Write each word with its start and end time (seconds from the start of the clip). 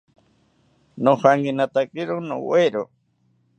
Nojankinatakiro 1.03 2.15
nowero 2.27 2.81